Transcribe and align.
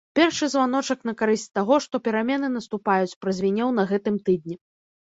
Першы 0.19 0.45
званочак 0.53 0.99
на 1.09 1.13
карысць 1.19 1.45
таго, 1.59 1.79
што 1.87 1.95
перамены 2.09 2.47
наступаюць, 2.57 3.17
празвінеў 3.27 3.69
на 3.83 3.91
гэтым 3.95 4.15
тыдні. 4.31 4.55